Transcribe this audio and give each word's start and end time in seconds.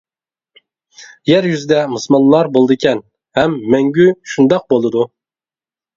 يەر 1.31 1.47
يۈزىدە 1.49 1.83
مۇسۇلمانلار 1.91 2.49
بولىدىكەن، 2.57 3.03
ھەم 3.41 3.55
مەڭگۈ 3.75 4.11
شۇنداق 4.33 4.71
بولىدۇ. 4.75 5.05